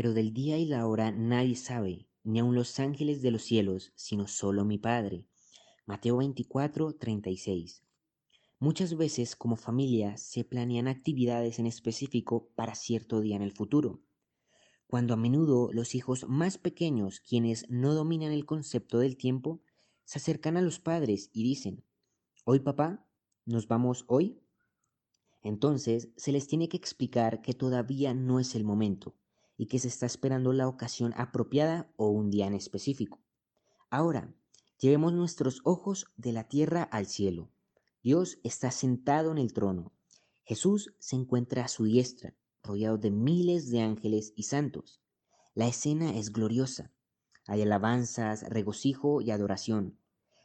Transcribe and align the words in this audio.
pero 0.00 0.14
del 0.14 0.32
día 0.32 0.56
y 0.56 0.64
la 0.64 0.86
hora 0.86 1.12
nadie 1.12 1.54
sabe, 1.56 2.08
ni 2.24 2.38
aun 2.38 2.54
los 2.54 2.80
ángeles 2.80 3.20
de 3.20 3.30
los 3.30 3.42
cielos, 3.42 3.92
sino 3.96 4.28
solo 4.28 4.64
mi 4.64 4.78
Padre. 4.78 5.26
Mateo 5.84 6.16
24, 6.16 6.94
36. 6.94 7.84
Muchas 8.58 8.96
veces 8.96 9.36
como 9.36 9.56
familia 9.56 10.16
se 10.16 10.42
planean 10.42 10.88
actividades 10.88 11.58
en 11.58 11.66
específico 11.66 12.48
para 12.54 12.74
cierto 12.74 13.20
día 13.20 13.36
en 13.36 13.42
el 13.42 13.52
futuro, 13.52 14.00
cuando 14.86 15.12
a 15.12 15.18
menudo 15.18 15.70
los 15.70 15.94
hijos 15.94 16.26
más 16.26 16.56
pequeños, 16.56 17.20
quienes 17.20 17.68
no 17.68 17.92
dominan 17.92 18.32
el 18.32 18.46
concepto 18.46 19.00
del 19.00 19.18
tiempo, 19.18 19.60
se 20.04 20.16
acercan 20.16 20.56
a 20.56 20.62
los 20.62 20.80
padres 20.80 21.28
y 21.34 21.42
dicen, 21.42 21.84
¿Hoy 22.46 22.60
papá? 22.60 23.06
¿Nos 23.44 23.68
vamos 23.68 24.06
hoy? 24.08 24.40
Entonces 25.42 26.08
se 26.16 26.32
les 26.32 26.46
tiene 26.46 26.70
que 26.70 26.78
explicar 26.78 27.42
que 27.42 27.52
todavía 27.52 28.14
no 28.14 28.40
es 28.40 28.54
el 28.54 28.64
momento 28.64 29.19
y 29.60 29.66
que 29.66 29.78
se 29.78 29.88
está 29.88 30.06
esperando 30.06 30.54
la 30.54 30.66
ocasión 30.66 31.12
apropiada 31.18 31.92
o 31.96 32.08
un 32.08 32.30
día 32.30 32.46
en 32.46 32.54
específico. 32.54 33.20
Ahora, 33.90 34.34
llevemos 34.78 35.12
nuestros 35.12 35.60
ojos 35.64 36.06
de 36.16 36.32
la 36.32 36.48
tierra 36.48 36.82
al 36.82 37.04
cielo. 37.04 37.50
Dios 38.02 38.38
está 38.42 38.70
sentado 38.70 39.30
en 39.32 39.36
el 39.36 39.52
trono. 39.52 39.92
Jesús 40.44 40.94
se 40.98 41.16
encuentra 41.16 41.66
a 41.66 41.68
su 41.68 41.84
diestra, 41.84 42.34
rodeado 42.62 42.96
de 42.96 43.10
miles 43.10 43.70
de 43.70 43.82
ángeles 43.82 44.32
y 44.34 44.44
santos. 44.44 45.02
La 45.54 45.66
escena 45.66 46.16
es 46.16 46.32
gloriosa. 46.32 46.90
Hay 47.46 47.60
alabanzas, 47.60 48.48
regocijo 48.48 49.20
y 49.20 49.30
adoración. 49.30 49.98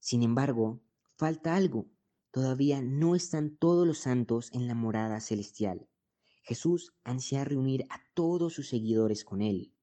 Sin 0.00 0.22
embargo, 0.22 0.82
falta 1.16 1.56
algo. 1.56 1.86
Todavía 2.30 2.82
no 2.82 3.14
están 3.14 3.56
todos 3.56 3.86
los 3.86 4.00
santos 4.00 4.50
en 4.52 4.68
la 4.68 4.74
morada 4.74 5.22
celestial. 5.22 5.88
Jesús 6.48 6.94
ansía 7.04 7.44
reunir 7.44 7.84
a 7.90 8.00
todos 8.14 8.54
sus 8.54 8.70
seguidores 8.70 9.22
con 9.22 9.42
él. 9.42 9.74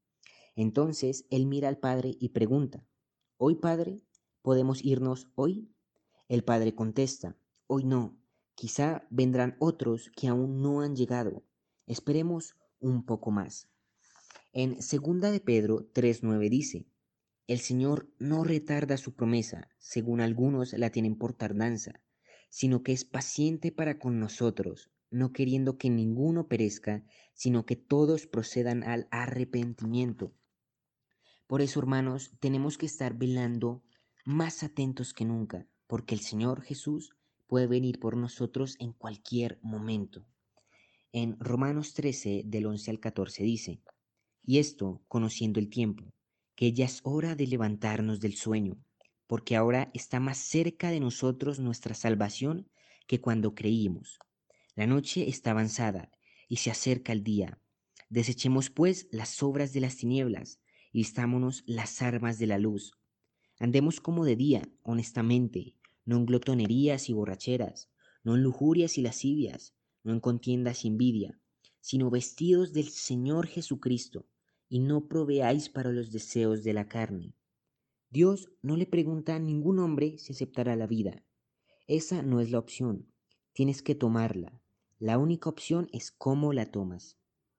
Entonces 0.56 1.28
él 1.30 1.46
mira 1.46 1.68
al 1.68 1.78
Padre 1.78 2.18
y 2.20 2.30
pregunta, 2.30 2.88
¿Hoy 3.38 3.54
Padre? 3.54 4.02
¿Podemos 4.42 4.84
irnos 4.84 5.28
hoy? 5.36 5.70
El 6.28 6.44
Padre 6.44 6.74
contesta, 6.74 7.38
Hoy 7.68 7.84
no, 7.84 8.18
quizá 8.56 9.06
vendrán 9.12 9.56
otros 9.60 10.10
que 10.16 10.28
aún 10.28 10.64
no 10.64 10.82
han 10.82 10.96
llegado. 10.96 11.44
Esperemos 11.86 12.56
un 12.80 13.06
poco 13.06 13.30
más. 13.30 13.70
En 14.52 14.78
2 14.78 15.22
de 15.32 15.42
Pedro 15.42 15.88
3.9 15.94 16.50
dice, 16.50 16.88
El 17.46 17.60
Señor 17.60 18.10
no 18.18 18.44
retarda 18.44 18.98
su 18.98 19.14
promesa, 19.14 19.70
según 19.78 20.20
algunos 20.20 20.74
la 20.74 20.90
tienen 20.90 21.16
por 21.16 21.34
tardanza, 21.34 22.02
sino 22.50 22.82
que 22.82 22.92
es 22.92 23.06
paciente 23.06 23.72
para 23.72 24.00
con 24.00 24.20
nosotros, 24.20 24.90
no 25.16 25.32
queriendo 25.32 25.78
que 25.78 25.90
ninguno 25.90 26.50
perezca, 26.50 27.02
sino 27.34 27.66
que 27.66 27.78
todos 27.78 28.28
procedan 28.28 28.84
al 28.84 29.08
arrepentimiento. 29.12 30.34
Por 31.48 31.62
eso, 31.62 31.80
hermanos, 31.80 32.34
tenemos 32.42 32.78
que 32.78 32.86
estar 32.86 33.14
velando 33.14 33.82
más 34.26 34.62
atentos 34.62 35.14
que 35.14 35.24
nunca, 35.24 35.68
porque 35.88 36.16
el 36.16 36.20
Señor 36.20 36.62
Jesús 36.64 37.16
puede 37.48 37.66
venir 37.66 37.98
por 37.98 38.18
nosotros 38.18 38.76
en 38.80 38.92
cualquier 38.92 39.58
momento. 39.62 40.26
En 41.14 41.40
Romanos 41.40 41.94
13, 41.94 42.44
del 42.46 42.66
11 42.66 42.92
al 42.92 43.00
14 43.00 43.44
dice, 43.44 43.82
Y 44.44 44.60
esto 44.60 45.02
conociendo 45.08 45.62
el 45.62 45.70
tiempo, 45.70 46.12
que 46.56 46.74
ya 46.74 46.84
es 46.84 47.00
hora 47.04 47.36
de 47.36 47.48
levantarnos 47.48 48.20
del 48.20 48.36
sueño, 48.36 48.78
porque 49.28 49.56
ahora 49.56 49.92
está 49.94 50.20
más 50.20 50.40
cerca 50.40 50.90
de 50.90 51.00
nosotros 51.00 51.60
nuestra 51.60 51.96
salvación 51.96 52.68
que 53.08 53.22
cuando 53.22 53.56
creímos. 53.56 54.20
La 54.76 54.88
noche 54.88 55.30
está 55.30 55.52
avanzada 55.52 56.12
y 56.50 56.58
se 56.58 56.70
acerca 56.70 57.14
el 57.14 57.24
día. 57.24 57.62
Desechemos 58.10 58.70
pues 58.70 59.08
las 59.12 59.42
obras 59.42 59.72
de 59.72 59.80
las 59.80 59.96
tinieblas 59.96 60.60
y 60.92 61.00
vistámonos 61.00 61.64
las 61.66 62.02
armas 62.02 62.40
de 62.40 62.48
la 62.48 62.58
luz. 62.58 62.92
Andemos 63.58 64.02
como 64.02 64.26
de 64.26 64.36
día, 64.36 64.70
honestamente, 64.84 65.76
no 66.04 66.18
en 66.18 66.26
glotonerías 66.26 67.10
y 67.10 67.14
borracheras, 67.14 67.90
no 68.24 68.36
en 68.36 68.44
lujurias 68.44 68.98
y 68.98 69.02
lascivias, 69.02 69.74
no 70.04 70.12
en 70.12 70.20
contiendas 70.20 70.84
y 70.84 70.90
envidia, 70.90 71.40
sino 71.80 72.10
vestidos 72.10 72.74
del 72.74 72.90
Señor 72.90 73.48
Jesucristo, 73.48 74.28
y 74.68 74.80
no 74.80 75.08
proveáis 75.08 75.70
para 75.70 75.92
los 75.92 76.12
deseos 76.12 76.64
de 76.64 76.74
la 76.74 76.88
carne. 76.90 77.34
Dios 78.10 78.52
no 78.62 78.76
le 78.76 78.86
pregunta 78.86 79.36
a 79.36 79.40
ningún 79.40 79.80
hombre 79.80 80.18
si 80.18 80.34
aceptará 80.34 80.76
la 80.76 80.88
vida. 80.88 81.24
Esa 81.88 82.22
no 82.24 82.42
es 82.42 82.52
la 82.52 82.60
opción. 82.60 83.12
Tienes 83.54 83.82
que 83.82 83.96
tomarla. 83.96 84.62
La 85.00 85.18
única 85.18 85.48
opción 85.50 85.88
es 85.94 86.12
cómo 86.12 86.52
la 86.52 86.66
tomas. 86.66 87.18